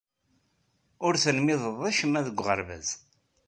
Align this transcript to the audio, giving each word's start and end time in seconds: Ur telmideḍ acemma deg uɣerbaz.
Ur 1.05 1.13
telmideḍ 1.23 1.77
acemma 1.89 2.21
deg 2.27 2.37
uɣerbaz. 2.41 2.87